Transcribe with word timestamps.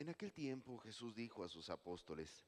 En 0.00 0.08
aquel 0.10 0.32
tiempo 0.32 0.78
Jesús 0.78 1.16
dijo 1.16 1.42
a 1.42 1.48
sus 1.48 1.70
apóstoles, 1.70 2.44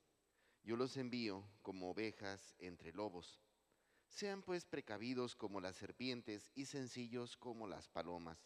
Yo 0.63 0.77
los 0.77 0.97
envío 0.97 1.45
como 1.63 1.91
ovejas 1.91 2.55
entre 2.59 2.93
lobos. 2.93 3.41
Sean 4.07 4.43
pues 4.43 4.65
precavidos 4.65 5.35
como 5.35 5.61
las 5.61 5.75
serpientes 5.75 6.53
y 6.55 6.67
sencillos 6.67 7.37
como 7.37 7.67
las 7.67 7.89
palomas. 7.89 8.39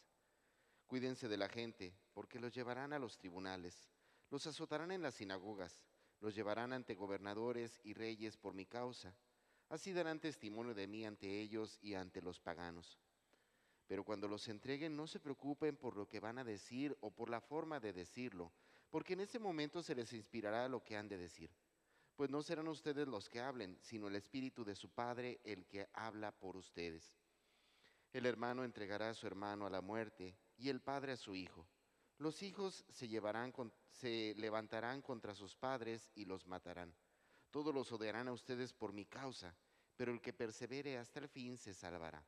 Cuídense 0.86 1.29
de 1.29 1.36
la 1.36 1.50
gente, 1.50 1.95
porque 2.14 2.40
los 2.40 2.54
llevarán 2.54 2.95
a 2.95 2.98
los 2.98 3.18
tribunales, 3.18 3.90
los 4.30 4.46
azotarán 4.46 4.90
en 4.90 5.02
las 5.02 5.16
sinagogas, 5.16 5.84
los 6.21 6.34
llevarán 6.34 6.73
ante 6.73 6.95
gobernadores 6.95 7.79
y 7.84 7.93
reyes 7.93 8.39
por 8.39 8.55
mi 8.55 8.64
causa. 8.64 9.14
Así 9.68 9.93
darán 9.93 10.18
testimonio 10.18 10.73
de 10.73 10.86
mí 10.86 11.05
ante 11.05 11.43
ellos 11.43 11.79
y 11.82 11.93
ante 11.93 12.23
los 12.23 12.41
paganos. 12.41 12.98
Pero 13.86 14.02
cuando 14.02 14.29
los 14.29 14.48
entreguen, 14.48 14.96
no 14.96 15.07
se 15.07 15.21
preocupen 15.21 15.77
por 15.77 15.95
lo 15.95 16.09
que 16.09 16.21
van 16.21 16.39
a 16.39 16.45
decir 16.45 16.96
o 17.02 17.11
por 17.11 17.29
la 17.29 17.43
forma 17.43 17.80
de 17.80 17.93
decirlo, 17.93 18.50
porque 18.95 19.15
en 19.15 19.23
ese 19.23 19.41
momento 19.41 19.83
se 19.83 19.93
les 19.93 20.12
inspirará 20.12 20.69
lo 20.69 20.84
que 20.84 20.97
han 20.97 21.09
de 21.09 21.19
decir. 21.19 21.51
Pues 22.15 22.30
no 22.30 22.45
serán 22.45 22.69
ustedes 22.69 23.09
los 23.09 23.29
que 23.29 23.41
hablen, 23.41 23.77
sino 23.80 24.07
el 24.07 24.15
Espíritu 24.15 24.65
de 24.65 24.77
su 24.77 24.89
Padre 24.89 25.41
el 25.43 25.67
que 25.67 25.89
habla 25.95 26.30
por 26.30 26.57
ustedes. 26.57 27.19
El 28.12 28.25
hermano 28.25 28.62
entregará 28.62 29.11
a 29.11 29.15
su 29.15 29.27
hermano 29.27 29.67
a 29.67 29.70
la 29.70 29.80
muerte 29.80 30.39
y 30.57 30.69
el 30.69 30.80
padre 30.80 31.11
a 31.11 31.17
su 31.17 31.34
hijo. 31.34 31.67
Los 32.19 32.41
hijos 32.45 32.84
se, 32.89 33.09
llevarán 33.09 33.53
se 33.91 34.33
levantarán 34.37 35.03
contra 35.03 35.34
sus 35.34 35.56
padres 35.56 36.09
y 36.15 36.25
los 36.25 36.47
matarán. 36.47 36.95
Todos 37.51 37.75
los 37.75 37.91
odiarán 37.91 38.29
a 38.29 38.33
ustedes 38.33 38.73
por 38.73 38.92
mi 38.92 39.06
causa, 39.06 39.56
pero 39.97 40.12
el 40.12 40.20
que 40.20 40.33
persevere 40.33 40.98
hasta 40.98 41.19
el 41.19 41.27
fin 41.27 41.59
se 41.59 41.75
salvará. 41.75 42.25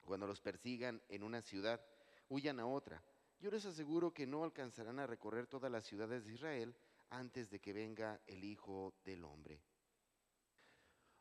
Cuando 0.00 0.26
los 0.26 0.40
persigan 0.40 1.02
en 1.10 1.22
una 1.22 1.42
ciudad, 1.42 1.84
huyan 2.30 2.60
a 2.60 2.66
otra. 2.66 3.04
Yo 3.38 3.50
les 3.50 3.66
aseguro 3.66 4.12
que 4.12 4.26
no 4.26 4.44
alcanzarán 4.44 4.98
a 4.98 5.06
recorrer 5.06 5.46
todas 5.46 5.70
las 5.70 5.84
ciudades 5.84 6.24
de 6.24 6.32
Israel 6.32 6.74
antes 7.10 7.50
de 7.50 7.60
que 7.60 7.72
venga 7.72 8.20
el 8.26 8.42
Hijo 8.44 8.94
del 9.04 9.24
Hombre. 9.24 9.60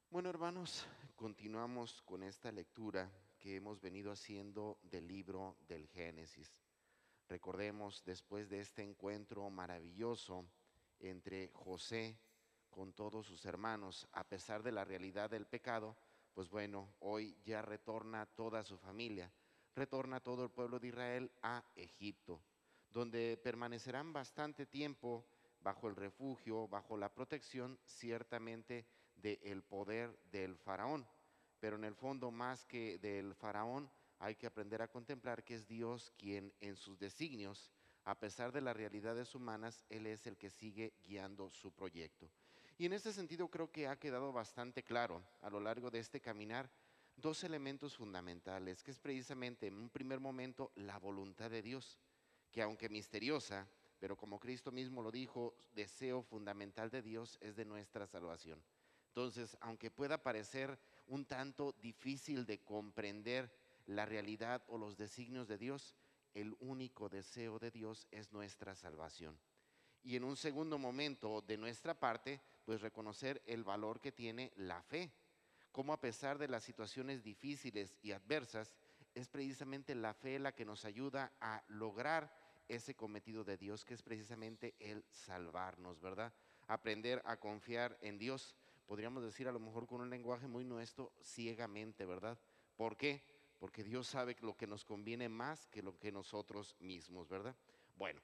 Bueno, 0.09 0.30
hermanos, 0.30 0.88
continuamos 1.16 2.02
con 2.03 2.23
esta 2.23 2.52
lectura 2.52 3.11
que 3.38 3.57
hemos 3.57 3.81
venido 3.81 4.11
haciendo 4.11 4.80
del 4.83 5.07
libro 5.07 5.57
del 5.67 5.88
Génesis. 5.89 6.49
Recordemos, 7.27 8.02
después 8.05 8.50
de 8.50 8.61
este 8.61 8.81
encuentro 8.81 9.50
maravilloso 9.50 10.45
entre 11.00 11.52
José 11.53 12.17
con 12.69 12.94
todos 12.94 13.25
sus 13.25 13.45
hermanos, 13.45 14.07
a 14.13 14.23
pesar 14.23 14.63
de 14.63 14.72
la 14.72 14.85
realidad 14.85 15.29
del 15.29 15.47
pecado, 15.47 15.97
pues 16.33 16.50
bueno, 16.50 16.94
hoy 17.00 17.38
ya 17.44 17.61
retorna 17.61 18.25
toda 18.25 18.63
su 18.63 18.77
familia, 18.77 19.31
retorna 19.76 20.20
todo 20.20 20.44
el 20.44 20.50
pueblo 20.50 20.80
de 20.80 20.88
Israel 20.88 21.31
a 21.42 21.64
Egipto, 21.76 22.42
donde 22.92 23.40
permanecerán 23.44 24.14
bastante 24.14 24.66
tiempo 24.66 25.26
bajo 25.62 25.88
el 25.88 25.95
refugio, 25.95 26.68
bajo 26.68 26.98
la 26.98 27.14
protección 27.14 27.78
ciertamente 27.86 28.86
del 29.16 29.64
poder 29.64 30.18
del 30.31 30.56
faraón. 30.58 31.08
Pero 31.59 31.76
en 31.76 31.84
el 31.84 31.96
fondo, 31.96 32.31
más 32.31 32.64
que 32.66 33.00
del 33.00 33.34
faraón, 33.34 33.90
hay 34.20 34.36
que 34.36 34.48
aprender 34.48 34.81
a 34.81 34.88
contemplar 34.88 35.44
que 35.44 35.56
es 35.56 35.68
Dios 35.68 36.12
quien 36.18 36.53
en 36.62 36.76
sus 36.76 36.98
designios, 37.00 37.72
a 38.03 38.18
pesar 38.20 38.52
de 38.52 38.62
las 38.62 38.78
realidades 38.78 39.34
humanas, 39.34 39.84
Él 39.90 40.06
es 40.06 40.28
el 40.28 40.38
que 40.38 40.50
sigue 40.50 40.94
guiando 41.03 41.50
su 41.50 41.72
proyecto. 41.72 42.30
Y 42.78 42.86
en 42.86 42.94
ese 42.94 43.12
sentido 43.14 43.48
creo 43.48 43.72
que 43.72 43.88
ha 43.88 43.98
quedado 43.98 44.31
bastante 44.31 44.84
claro 44.84 45.23
a 45.42 45.50
lo 45.50 45.59
largo 45.59 45.90
de 45.90 46.00
este 46.00 46.22
caminar 46.22 46.70
dos 47.16 47.44
elementos 47.44 47.95
fundamentales, 47.95 48.83
que 48.83 48.91
es 48.91 48.99
precisamente 48.99 49.67
en 49.67 49.77
un 49.77 49.89
primer 49.89 50.19
momento 50.19 50.71
la 50.75 50.97
voluntad 50.97 51.49
de 51.49 51.61
Dios, 51.61 51.97
que 52.52 52.61
aunque 52.61 52.89
misteriosa, 52.89 53.67
pero 53.99 54.17
como 54.17 54.39
Cristo 54.39 54.72
mismo 54.72 55.02
lo 55.02 55.11
dijo, 55.11 55.55
deseo 55.73 56.22
fundamental 56.22 56.89
de 56.89 57.02
Dios 57.02 57.38
es 57.41 57.55
de 57.55 57.66
nuestra 57.66 58.07
salvación. 58.07 58.61
Entonces, 59.07 59.57
aunque 59.61 59.91
pueda 59.91 60.22
parecer 60.22 60.78
un 61.07 61.25
tanto 61.25 61.73
difícil 61.81 62.45
de 62.45 62.59
comprender 62.59 63.51
la 63.85 64.06
realidad 64.06 64.63
o 64.67 64.78
los 64.78 64.97
designios 64.97 65.47
de 65.47 65.57
Dios, 65.57 65.95
el 66.34 66.56
único 66.59 67.07
deseo 67.07 67.59
de 67.59 67.72
Dios 67.72 68.07
es 68.11 68.34
nuestra 68.34 68.75
salvación 68.75 69.40
y 70.06 70.16
en 70.16 70.23
un 70.23 70.38
segundo 70.38 70.78
momento 70.78 71.41
de 71.41 71.57
nuestra 71.57 72.00
parte, 72.00 72.40
pues 72.63 72.81
reconocer 72.81 73.41
el 73.47 73.63
valor 73.63 74.00
que 74.00 74.11
tiene 74.11 74.51
la 74.56 74.81
fe. 74.84 75.11
Como 75.75 75.91
a 75.91 76.00
pesar 76.00 76.38
de 76.38 76.47
las 76.47 76.63
situaciones 76.63 77.22
difíciles 77.22 77.97
y 78.02 78.13
adversas, 78.13 78.74
es 79.13 79.28
precisamente 79.28 79.94
la 79.94 80.13
fe 80.13 80.40
la 80.40 80.53
que 80.53 80.63
nos 80.63 80.86
ayuda 80.86 81.34
a 81.41 81.62
lograr 81.68 82.34
ese 82.69 82.96
cometido 82.96 83.44
de 83.44 83.58
Dios, 83.58 83.84
que 83.84 83.94
es 83.94 84.02
precisamente 84.02 84.74
el 84.80 85.03
salvarnos, 85.09 86.00
¿verdad? 86.00 86.34
Aprender 86.68 87.22
a 87.25 87.35
confiar 87.41 87.97
en 88.00 88.18
Dios, 88.18 88.56
podríamos 88.85 89.22
decir 89.22 89.50
a 89.50 89.52
lo 89.52 89.59
mejor 89.59 89.85
con 89.85 90.00
un 90.00 90.09
lenguaje 90.09 90.47
muy 90.47 90.64
nuestro, 90.64 91.12
ciegamente, 91.22 92.06
¿verdad? 92.06 92.40
¿Por 92.78 92.96
qué? 92.96 93.22
Porque 93.59 93.84
Dios 93.84 94.08
sabe 94.08 94.38
lo 94.40 94.56
que 94.56 94.68
nos 94.68 94.85
conviene 94.85 95.28
más 95.28 95.68
que 95.68 95.84
lo 95.84 96.00
que 96.00 96.09
nosotros 96.09 96.78
mismos, 96.80 97.28
¿verdad? 97.28 97.53
Bueno, 97.97 98.22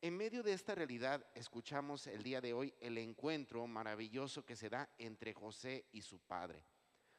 en 0.00 0.16
medio 0.16 0.42
de 0.42 0.54
esta 0.54 0.74
realidad 0.74 1.22
escuchamos 1.34 2.06
el 2.06 2.22
día 2.22 2.40
de 2.40 2.54
hoy 2.54 2.72
el 2.80 2.96
encuentro 2.96 3.66
maravilloso 3.66 4.42
que 4.46 4.56
se 4.56 4.70
da 4.70 4.88
entre 4.96 5.34
José 5.34 5.84
y 5.92 6.00
su 6.00 6.18
padre. 6.18 6.64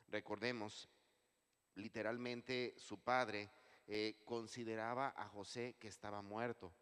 Recordemos, 0.07 0.89
literalmente 1.75 2.73
su 2.77 2.99
padre 2.99 3.49
eh, 3.88 4.21
consideraba 4.25 5.13
a 5.16 5.27
José 5.27 5.75
que 5.79 5.88
estaba 5.88 6.21
muerto, 6.21 6.73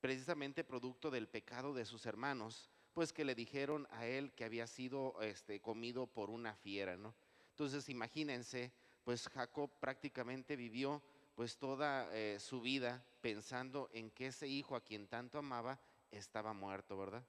precisamente 0.00 0.64
producto 0.64 1.10
del 1.10 1.28
pecado 1.28 1.74
de 1.74 1.84
sus 1.84 2.06
hermanos, 2.06 2.70
pues 2.92 3.12
que 3.12 3.24
le 3.24 3.34
dijeron 3.34 3.86
a 3.90 4.06
él 4.06 4.32
que 4.32 4.44
había 4.44 4.66
sido 4.66 5.20
este, 5.22 5.60
comido 5.60 6.06
por 6.06 6.28
una 6.28 6.54
fiera, 6.54 6.96
¿no? 6.96 7.14
Entonces 7.50 7.88
imagínense, 7.88 8.72
pues 9.04 9.28
Jacob 9.28 9.70
prácticamente 9.80 10.56
vivió 10.56 11.02
pues 11.34 11.56
toda 11.56 12.08
eh, 12.12 12.38
su 12.38 12.60
vida 12.60 13.04
pensando 13.20 13.88
en 13.92 14.10
que 14.10 14.26
ese 14.26 14.46
hijo 14.46 14.76
a 14.76 14.84
quien 14.84 15.06
tanto 15.06 15.38
amaba 15.38 15.80
estaba 16.10 16.52
muerto, 16.52 16.98
¿verdad? 16.98 17.24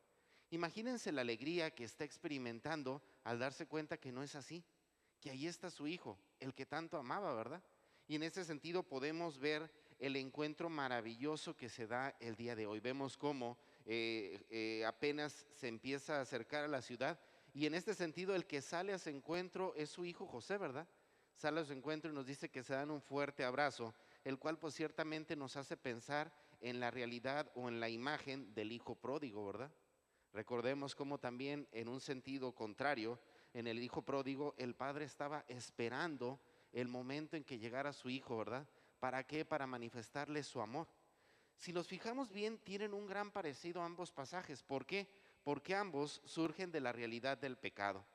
Imagínense 0.49 1.11
la 1.11 1.21
alegría 1.21 1.71
que 1.71 1.83
está 1.83 2.03
experimentando 2.03 3.01
al 3.23 3.39
darse 3.39 3.65
cuenta 3.65 3.97
que 3.97 4.11
no 4.11 4.21
es 4.21 4.35
así, 4.35 4.63
que 5.23 5.31
ahí 5.31 5.47
está 5.47 5.71
su 5.71 5.87
hijo, 5.87 6.19
el 6.41 6.53
que 6.53 6.65
tanto 6.65 6.97
amaba, 6.97 7.33
¿verdad? 7.33 7.63
Y 8.09 8.15
en 8.15 8.23
ese 8.23 8.43
sentido 8.43 8.83
podemos 8.83 9.39
ver 9.39 9.71
el 9.97 10.17
encuentro 10.17 10.69
maravilloso 10.69 11.55
que 11.55 11.69
se 11.69 11.87
da 11.87 12.13
el 12.19 12.35
día 12.35 12.57
de 12.57 12.65
hoy. 12.65 12.81
Vemos 12.81 13.15
cómo 13.15 13.57
eh, 13.85 14.45
eh, 14.49 14.83
apenas 14.85 15.47
se 15.53 15.69
empieza 15.69 16.17
a 16.17 16.21
acercar 16.23 16.65
a 16.65 16.67
la 16.67 16.81
ciudad 16.81 17.17
y 17.53 17.67
en 17.67 17.73
este 17.73 17.93
sentido 17.93 18.35
el 18.35 18.45
que 18.45 18.61
sale 18.61 18.91
a 18.91 18.97
ese 18.97 19.11
encuentro 19.11 19.73
es 19.77 19.91
su 19.91 20.03
hijo 20.03 20.27
José, 20.27 20.57
¿verdad? 20.57 20.85
sale 21.37 21.61
a 21.61 21.65
su 21.65 21.71
encuentro 21.71 22.11
y 22.11 22.13
nos 22.13 22.25
dice 22.25 22.49
que 22.49 22.61
se 22.61 22.73
dan 22.73 22.91
un 22.91 23.01
fuerte 23.01 23.45
abrazo, 23.45 23.95
el 24.25 24.37
cual 24.37 24.59
pues 24.59 24.73
ciertamente 24.73 25.37
nos 25.37 25.55
hace 25.55 25.77
pensar 25.77 26.33
en 26.59 26.81
la 26.81 26.91
realidad 26.91 27.49
o 27.55 27.69
en 27.69 27.79
la 27.79 27.87
imagen 27.87 28.53
del 28.53 28.73
hijo 28.73 28.95
pródigo, 28.95 29.45
¿verdad? 29.45 29.71
Recordemos 30.33 30.95
cómo 30.95 31.17
también 31.17 31.67
en 31.71 31.87
un 31.87 32.01
sentido 32.01 32.53
contrario, 32.53 33.19
en 33.53 33.67
el 33.67 33.81
hijo 33.81 34.01
pródigo, 34.01 34.55
el 34.57 34.75
padre 34.75 35.05
estaba 35.05 35.45
esperando 35.47 36.39
el 36.71 36.87
momento 36.87 37.37
en 37.37 37.43
que 37.43 37.59
llegara 37.59 37.93
su 37.93 38.09
hijo, 38.09 38.37
¿verdad? 38.37 38.67
¿Para 38.99 39.23
qué? 39.25 39.45
Para 39.45 39.67
manifestarle 39.67 40.41
su 40.43 40.59
amor. 40.59 40.87
Si 41.57 41.71
nos 41.71 41.87
fijamos 41.87 42.31
bien, 42.31 42.57
tienen 42.57 42.93
un 42.93 43.05
gran 43.05 43.31
parecido 43.31 43.81
ambos 43.81 44.11
pasajes. 44.11 44.63
¿Por 44.63 44.85
qué? 44.85 45.07
Porque 45.43 45.75
ambos 45.75 46.21
surgen 46.25 46.71
de 46.71 46.81
la 46.81 46.91
realidad 46.91 47.37
del 47.37 47.57
pecado. 47.57 48.05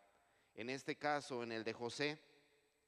En 0.55 0.71
este 0.71 0.97
caso, 0.97 1.43
en 1.43 1.53
el 1.53 1.63
de 1.63 1.73
José, 1.73 2.21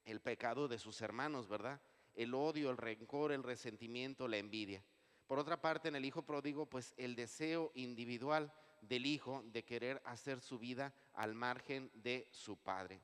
el 0.04 0.20
pecado 0.20 0.66
de 0.66 0.78
sus 0.78 1.00
hermanos, 1.02 1.48
¿verdad? 1.48 1.80
El 2.14 2.34
odio, 2.34 2.70
el 2.70 2.76
rencor, 2.76 3.30
el 3.30 3.44
resentimiento, 3.44 4.26
la 4.26 4.38
envidia. 4.38 4.82
Por 5.28 5.38
otra 5.38 5.60
parte, 5.60 5.88
en 5.88 5.94
el 5.94 6.04
hijo 6.04 6.22
pródigo, 6.22 6.66
pues 6.66 6.92
el 6.96 7.14
deseo 7.14 7.70
individual 7.74 8.53
del 8.80 9.06
hijo 9.06 9.42
de 9.47 9.65
querer 9.65 10.00
hacer 10.04 10.41
su 10.41 10.59
vida 10.59 10.94
al 11.15 11.34
margen 11.34 11.91
de 11.94 12.28
su 12.30 12.56
padre. 12.56 13.00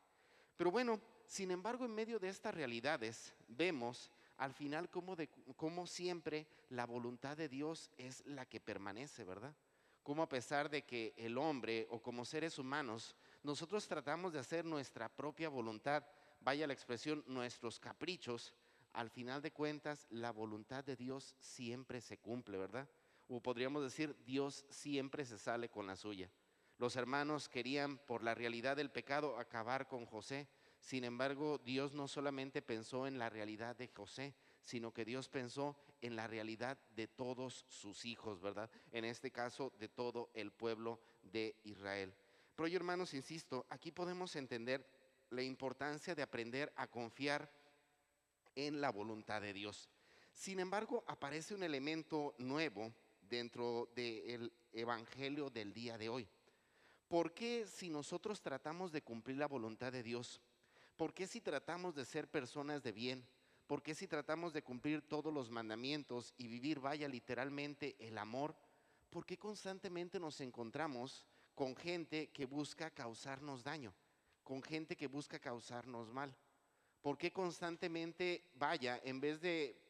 Pero 0.56 0.70
bueno, 0.70 1.00
sin 1.26 1.50
embargo, 1.50 1.84
en 1.84 1.94
medio 1.94 2.18
de 2.18 2.28
estas 2.28 2.54
realidades, 2.54 3.34
vemos 3.48 4.10
al 4.38 4.52
final 4.52 4.90
cómo, 4.90 5.86
siempre 5.86 6.46
la 6.70 6.86
voluntad 6.86 7.36
de 7.36 7.48
Dios 7.48 7.90
es 7.96 8.24
la 8.26 8.46
que 8.46 8.60
permanece, 8.60 9.24
¿verdad? 9.24 9.54
Como 10.02 10.22
a 10.22 10.28
pesar 10.28 10.70
de 10.70 10.82
que 10.82 11.14
el 11.16 11.36
hombre 11.38 11.86
o 11.90 12.00
como 12.00 12.24
seres 12.24 12.58
humanos, 12.58 13.16
nosotros 13.42 13.88
tratamos 13.88 14.32
de 14.32 14.38
hacer 14.38 14.64
nuestra 14.64 15.08
propia 15.08 15.48
voluntad, 15.48 16.04
vaya 16.40 16.66
la 16.66 16.74
expresión, 16.74 17.24
nuestros 17.26 17.80
caprichos, 17.80 18.54
al 18.92 19.10
final 19.10 19.42
de 19.42 19.52
cuentas 19.52 20.06
la 20.10 20.30
voluntad 20.30 20.84
de 20.84 20.96
Dios 20.96 21.34
siempre 21.38 22.00
se 22.00 22.18
cumple, 22.18 22.56
¿verdad? 22.56 22.88
O 23.28 23.40
podríamos 23.40 23.82
decir, 23.82 24.16
Dios 24.24 24.64
siempre 24.70 25.24
se 25.24 25.38
sale 25.38 25.68
con 25.68 25.86
la 25.86 25.96
suya. 25.96 26.30
Los 26.78 26.96
hermanos 26.96 27.48
querían, 27.48 27.98
por 27.98 28.22
la 28.22 28.34
realidad 28.34 28.76
del 28.76 28.90
pecado, 28.90 29.38
acabar 29.38 29.88
con 29.88 30.06
José. 30.06 30.48
Sin 30.78 31.04
embargo, 31.04 31.58
Dios 31.58 31.94
no 31.94 32.06
solamente 32.06 32.62
pensó 32.62 33.06
en 33.06 33.18
la 33.18 33.30
realidad 33.30 33.76
de 33.76 33.88
José, 33.88 34.34
sino 34.62 34.92
que 34.92 35.04
Dios 35.04 35.28
pensó 35.28 35.76
en 36.00 36.16
la 36.16 36.26
realidad 36.26 36.78
de 36.94 37.08
todos 37.08 37.64
sus 37.68 38.04
hijos, 38.04 38.40
¿verdad? 38.40 38.70
En 38.92 39.04
este 39.04 39.30
caso, 39.30 39.72
de 39.78 39.88
todo 39.88 40.30
el 40.34 40.52
pueblo 40.52 41.00
de 41.22 41.56
Israel. 41.64 42.14
Pero 42.54 42.68
yo, 42.68 42.76
hermanos, 42.76 43.14
insisto, 43.14 43.66
aquí 43.70 43.90
podemos 43.90 44.36
entender 44.36 44.86
la 45.30 45.42
importancia 45.42 46.14
de 46.14 46.22
aprender 46.22 46.72
a 46.76 46.86
confiar 46.86 47.50
en 48.54 48.80
la 48.80 48.90
voluntad 48.90 49.40
de 49.40 49.52
Dios. 49.52 49.88
Sin 50.32 50.60
embargo, 50.60 51.04
aparece 51.06 51.54
un 51.54 51.62
elemento 51.62 52.34
nuevo 52.38 52.92
dentro 53.28 53.90
del 53.94 54.52
Evangelio 54.72 55.50
del 55.50 55.72
día 55.72 55.98
de 55.98 56.08
hoy. 56.08 56.28
¿Por 57.08 57.32
qué 57.32 57.66
si 57.66 57.88
nosotros 57.88 58.40
tratamos 58.40 58.90
de 58.92 59.02
cumplir 59.02 59.36
la 59.36 59.46
voluntad 59.46 59.92
de 59.92 60.02
Dios? 60.02 60.40
¿Por 60.96 61.14
qué 61.14 61.26
si 61.26 61.40
tratamos 61.40 61.94
de 61.94 62.04
ser 62.04 62.28
personas 62.28 62.82
de 62.82 62.92
bien? 62.92 63.26
¿Por 63.66 63.82
qué 63.82 63.94
si 63.94 64.06
tratamos 64.06 64.52
de 64.52 64.62
cumplir 64.62 65.02
todos 65.02 65.32
los 65.32 65.50
mandamientos 65.50 66.32
y 66.36 66.48
vivir, 66.48 66.80
vaya, 66.80 67.08
literalmente 67.08 67.96
el 67.98 68.18
amor? 68.18 68.56
¿Por 69.10 69.24
qué 69.26 69.36
constantemente 69.36 70.18
nos 70.18 70.40
encontramos 70.40 71.24
con 71.54 71.76
gente 71.76 72.28
que 72.28 72.46
busca 72.46 72.90
causarnos 72.90 73.62
daño? 73.62 73.94
Con 74.42 74.62
gente 74.62 74.96
que 74.96 75.06
busca 75.06 75.38
causarnos 75.38 76.10
mal. 76.12 76.36
¿Por 77.02 77.18
qué 77.18 77.32
constantemente, 77.32 78.50
vaya, 78.54 79.00
en 79.04 79.20
vez 79.20 79.40
de, 79.40 79.80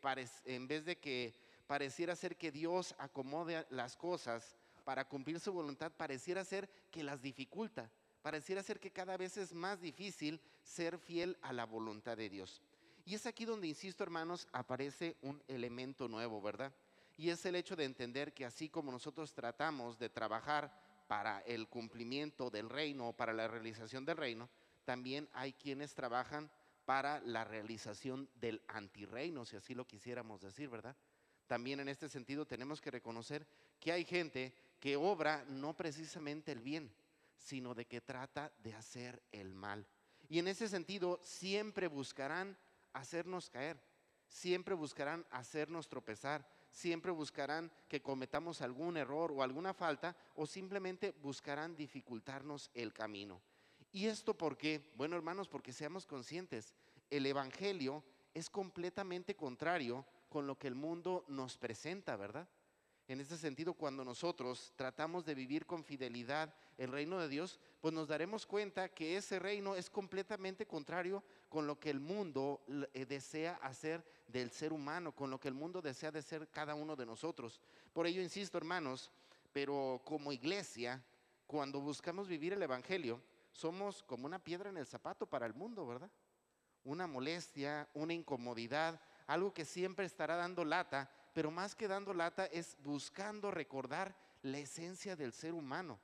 en 0.45 0.67
vez 0.67 0.85
de 0.85 0.99
que 0.99 1.35
pareciera 1.67 2.17
ser 2.17 2.37
que 2.37 2.53
Dios 2.53 2.95
acomode 2.99 3.67
las 3.71 3.97
cosas 3.97 4.57
para 4.85 5.09
cumplir 5.09 5.41
su 5.41 5.53
voluntad, 5.53 5.93
pareciera 5.93 6.45
ser 6.45 6.69
que 6.91 7.03
las 7.03 7.21
dificulta? 7.21 7.91
Pareciera 8.23 8.63
ser 8.63 8.81
que 8.81 8.91
cada 8.91 9.17
vez 9.17 9.37
es 9.37 9.53
más 9.53 9.81
difícil 9.81 10.41
ser 10.63 10.99
fiel 10.99 11.39
a 11.43 11.53
la 11.53 11.65
voluntad 11.65 12.17
de 12.17 12.29
Dios. 12.29 12.61
Y 13.05 13.15
es 13.15 13.27
aquí 13.27 13.45
donde, 13.45 13.69
insisto 13.69 14.03
hermanos, 14.03 14.49
aparece 14.53 15.17
un 15.23 15.43
elemento 15.47 16.09
nuevo, 16.09 16.43
¿verdad? 16.43 16.73
Y 17.17 17.31
es 17.31 17.47
el 17.47 17.55
hecho 17.55 17.77
de 17.77 17.85
entender 17.85 18.35
que 18.35 18.45
así 18.45 18.69
como 18.69 18.91
nosotros 18.91 19.33
tratamos 19.33 19.99
de 19.99 20.09
trabajar 20.09 20.73
para 21.07 21.41
el 21.41 21.69
cumplimiento 21.69 22.51
del 22.51 22.69
reino 22.69 23.13
para 23.13 23.33
la 23.33 23.47
realización 23.49 24.05
del 24.05 24.17
reino, 24.17 24.49
también 24.85 25.29
hay 25.33 25.53
quienes 25.53 25.95
trabajan 25.95 26.51
para 26.85 27.21
la 27.21 27.45
realización 27.45 28.29
del 28.37 28.63
antirreino, 28.69 29.45
si 29.45 29.57
así 29.57 29.75
lo 29.75 29.87
quisiéramos 29.87 30.41
decir, 30.41 30.69
¿verdad? 30.69 30.97
También 31.47 31.81
en 31.81 31.89
este 31.89 32.09
sentido 32.09 32.47
tenemos 32.47 32.81
que 32.81 32.91
reconocer 32.91 33.47
que 33.79 33.93
hay 33.93 34.05
gente 34.05 34.55
que 34.81 34.97
obra 34.97 35.45
no 35.49 35.75
precisamente 35.77 36.53
el 36.53 36.61
bien, 36.61 36.93
sino 37.37 37.75
de 37.75 37.87
que 37.87 38.01
trata 38.01 38.53
de 38.63 38.75
hacer 38.75 39.23
el 39.33 39.55
mal. 39.55 39.87
Y 40.29 40.39
en 40.39 40.49
ese 40.49 40.69
sentido 40.69 41.21
siempre 41.23 41.87
buscarán 41.87 42.57
hacernos 42.93 43.49
caer, 43.49 43.81
siempre 44.29 44.75
buscarán 44.75 45.25
hacernos 45.31 45.89
tropezar, 45.89 46.49
siempre 46.71 47.13
buscarán 47.13 47.71
que 47.89 48.03
cometamos 48.03 48.61
algún 48.61 48.97
error 48.97 49.31
o 49.33 49.43
alguna 49.43 49.73
falta 49.73 50.17
o 50.35 50.47
simplemente 50.47 51.13
buscarán 51.23 51.77
dificultarnos 51.77 52.71
el 52.75 52.93
camino. 52.93 53.41
¿Y 53.93 54.07
esto 54.07 54.37
por 54.37 54.59
qué? 54.59 54.93
Bueno, 54.97 55.17
hermanos, 55.17 55.49
porque 55.49 55.73
seamos 55.73 56.07
conscientes, 56.07 56.75
el 57.09 57.25
Evangelio 57.25 58.03
es 58.35 58.51
completamente 58.51 59.37
contrario 59.37 60.05
con 60.29 60.47
lo 60.47 60.59
que 60.59 60.69
el 60.69 60.75
mundo 60.75 61.25
nos 61.29 61.57
presenta, 61.57 62.17
¿verdad? 62.17 62.49
En 63.09 63.21
este 63.21 63.37
sentido, 63.37 63.75
cuando 63.75 64.05
nosotros 64.05 64.73
tratamos 64.75 65.25
de 65.25 65.37
vivir 65.37 65.65
con 65.65 65.85
fidelidad 65.85 66.53
el 66.77 66.91
reino 66.91 67.21
de 67.21 67.29
Dios, 67.29 67.61
pues 67.81 67.95
nos 67.95 68.09
daremos 68.09 68.47
cuenta 68.47 68.89
que 68.89 69.17
ese 69.17 69.39
reino 69.39 69.77
es 69.77 69.89
completamente 69.89 70.67
contrario 70.67 71.23
con 71.49 71.69
lo 71.69 71.79
que 71.79 71.91
el 71.91 72.01
mundo 72.01 72.65
eh, 72.93 73.07
desea 73.07 73.61
hacer 73.63 74.05
del 74.27 74.51
ser 74.51 74.73
humano, 74.73 75.13
con 75.13 75.31
lo 75.31 75.39
que 75.39 75.47
el 75.47 75.55
mundo 75.55 75.81
desea 75.81 76.11
de 76.11 76.21
ser 76.21 76.49
cada 76.49 76.75
uno 76.75 76.97
de 76.97 77.07
nosotros. 77.07 77.61
Por 77.93 78.09
ello, 78.09 78.21
insisto, 78.21 78.59
hermanos, 78.59 79.13
pero 79.53 80.03
como 80.05 80.33
iglesia, 80.33 81.01
cuando 81.47 81.81
buscamos 81.81 82.27
vivir 82.27 82.55
el 82.55 82.63
Evangelio, 82.63 83.23
somos 83.53 84.03
como 84.03 84.27
una 84.27 84.41
piedra 84.41 84.69
en 84.69 84.79
el 84.79 84.87
zapato 84.87 85.27
para 85.27 85.47
el 85.47 85.55
mundo, 85.55 85.87
¿verdad? 85.87 86.11
Una 86.83 87.07
molestia, 87.07 87.89
una 87.95 88.13
incomodidad, 88.13 89.01
algo 89.27 89.53
que 89.53 89.65
siempre 89.65 90.07
estará 90.07 90.37
dando 90.37 90.65
lata 90.65 91.11
pero 91.37 91.51
más 91.51 91.75
que 91.75 91.87
dando 91.87 92.15
lata 92.15 92.47
es 92.47 92.79
buscando 92.83 93.51
recordar 93.51 94.17
la 94.41 94.57
esencia 94.57 95.17
del 95.17 95.35
ser 95.35 95.53
humano, 95.53 96.01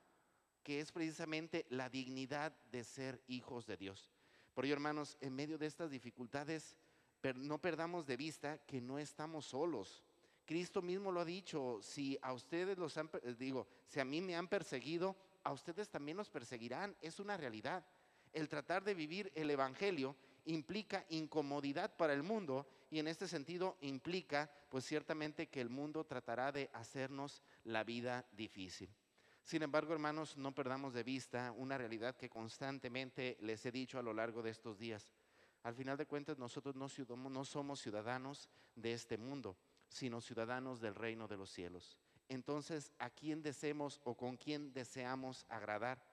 que 0.61 0.79
es 0.79 0.91
precisamente 0.91 1.65
la 1.71 1.89
dignidad 1.89 2.53
de 2.71 2.83
ser 2.83 3.19
hijos 3.25 3.65
de 3.65 3.75
Dios. 3.75 4.11
Por 4.53 4.63
ello, 4.63 4.75
hermanos, 4.75 5.17
en 5.21 5.33
medio 5.33 5.57
de 5.57 5.65
estas 5.65 5.89
dificultades, 5.89 6.77
no 7.33 7.57
perdamos 7.57 8.05
de 8.05 8.15
vista 8.15 8.59
que 8.59 8.79
no 8.79 8.99
estamos 8.99 9.47
solos. 9.47 10.03
Cristo 10.45 10.83
mismo 10.83 11.11
lo 11.11 11.21
ha 11.21 11.25
dicho, 11.25 11.79
si 11.81 12.15
a 12.21 12.31
ustedes 12.31 12.77
los 12.77 12.95
han, 12.99 13.09
digo, 13.39 13.65
si 13.87 13.99
a 13.99 14.05
mí 14.05 14.21
me 14.21 14.35
han 14.35 14.47
perseguido, 14.47 15.15
a 15.43 15.51
ustedes 15.51 15.89
también 15.89 16.17
los 16.17 16.29
perseguirán, 16.29 16.95
es 17.01 17.19
una 17.19 17.37
realidad. 17.37 17.83
El 18.33 18.47
tratar 18.47 18.83
de 18.83 18.93
vivir 18.93 19.31
el 19.33 19.49
Evangelio 19.49 20.15
implica 20.45 21.07
incomodidad 21.09 21.95
para 21.97 22.13
el 22.13 22.21
mundo 22.21 22.67
y 22.93 22.99
en 22.99 23.07
este 23.07 23.27
sentido 23.27 23.77
implica 23.81 24.51
pues 24.69 24.85
ciertamente 24.85 25.47
que 25.47 25.59
el 25.59 25.69
mundo 25.69 26.03
tratará 26.03 26.51
de 26.51 26.69
hacernos 26.73 27.41
la 27.63 27.83
vida 27.83 28.27
difícil. 28.33 28.93
Sin 29.43 29.63
embargo, 29.63 29.93
hermanos, 29.93 30.37
no 30.37 30.53
perdamos 30.53 30.93
de 30.93 31.01
vista 31.01 31.51
una 31.57 31.75
realidad 31.75 32.15
que 32.15 32.29
constantemente 32.29 33.35
les 33.41 33.65
he 33.65 33.71
dicho 33.71 33.97
a 33.97 34.03
lo 34.03 34.13
largo 34.13 34.43
de 34.43 34.51
estos 34.51 34.77
días. 34.77 35.09
Al 35.63 35.73
final 35.73 35.97
de 35.97 36.05
cuentas, 36.05 36.37
nosotros 36.37 36.75
no, 36.75 37.45
somos 37.45 37.81
ciudadanos 37.81 38.47
de 38.75 38.93
este 38.93 39.17
mundo, 39.17 39.57
sino 39.89 40.21
ciudadanos 40.21 40.79
del 40.79 40.93
reino 40.93 41.27
de 41.27 41.37
los 41.37 41.49
cielos. 41.49 41.97
Entonces, 42.29 42.93
¿a 42.99 43.09
quién 43.09 43.41
deseamos 43.41 43.99
o 44.03 44.15
con 44.15 44.37
quién 44.37 44.71
deseamos 44.71 45.45
agradar? 45.49 46.05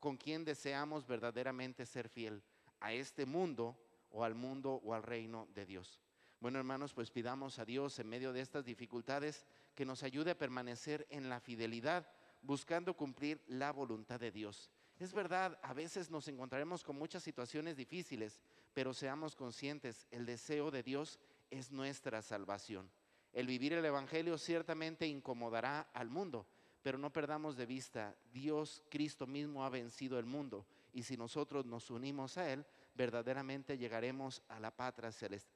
¿Con 0.00 0.18
quién 0.18 0.44
deseamos 0.44 1.06
verdaderamente 1.06 1.86
ser 1.86 2.08
fiel? 2.10 2.42
a 2.80 2.92
este 2.92 3.26
mundo 3.26 3.76
o 4.10 4.24
al 4.24 4.34
mundo 4.34 4.80
o 4.84 4.94
al 4.94 5.02
reino 5.02 5.48
de 5.54 5.66
Dios. 5.66 6.00
Bueno, 6.40 6.58
hermanos, 6.58 6.92
pues 6.92 7.10
pidamos 7.10 7.58
a 7.58 7.64
Dios 7.64 7.98
en 7.98 8.08
medio 8.08 8.32
de 8.32 8.40
estas 8.40 8.64
dificultades 8.64 9.46
que 9.74 9.86
nos 9.86 10.02
ayude 10.02 10.32
a 10.32 10.38
permanecer 10.38 11.06
en 11.10 11.28
la 11.28 11.40
fidelidad, 11.40 12.10
buscando 12.42 12.94
cumplir 12.94 13.42
la 13.46 13.72
voluntad 13.72 14.20
de 14.20 14.30
Dios. 14.30 14.70
Es 14.98 15.12
verdad, 15.12 15.58
a 15.62 15.72
veces 15.72 16.10
nos 16.10 16.28
encontraremos 16.28 16.84
con 16.84 16.96
muchas 16.96 17.22
situaciones 17.22 17.76
difíciles, 17.76 18.40
pero 18.74 18.92
seamos 18.92 19.34
conscientes, 19.34 20.06
el 20.10 20.26
deseo 20.26 20.70
de 20.70 20.82
Dios 20.82 21.18
es 21.50 21.72
nuestra 21.72 22.20
salvación. 22.22 22.90
El 23.32 23.46
vivir 23.46 23.72
el 23.72 23.84
Evangelio 23.84 24.38
ciertamente 24.38 25.06
incomodará 25.06 25.88
al 25.92 26.08
mundo, 26.10 26.46
pero 26.82 26.98
no 26.98 27.12
perdamos 27.12 27.56
de 27.56 27.66
vista, 27.66 28.14
Dios, 28.32 28.82
Cristo 28.90 29.26
mismo 29.26 29.64
ha 29.64 29.70
vencido 29.70 30.18
el 30.18 30.26
mundo 30.26 30.66
y 30.92 31.02
si 31.02 31.16
nosotros 31.16 31.66
nos 31.66 31.90
unimos 31.90 32.38
a 32.38 32.50
Él, 32.50 32.64
verdaderamente 32.94 33.76
llegaremos 33.76 34.42
a 34.48 34.58
la 34.58 34.74
patria 34.74 35.12
celestial, 35.12 35.55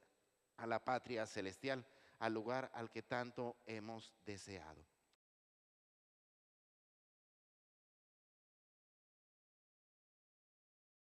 a 0.57 0.67
la 0.67 0.83
patria 0.83 1.25
celestial, 1.25 1.85
al 2.19 2.33
lugar 2.33 2.71
al 2.73 2.89
que 2.91 3.01
tanto 3.01 3.57
hemos 3.65 4.13
deseado. 4.25 4.83